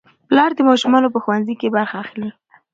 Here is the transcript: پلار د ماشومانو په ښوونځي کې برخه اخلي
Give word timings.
پلار 0.27 0.51
د 0.55 0.59
ماشومانو 0.69 1.11
په 1.13 1.19
ښوونځي 1.23 1.55
کې 1.59 1.73
برخه 1.75 1.95
اخلي 2.03 2.29